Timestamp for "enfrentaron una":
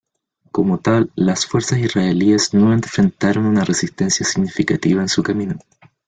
2.73-3.63